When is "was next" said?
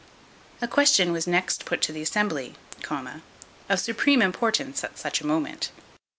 1.11-1.63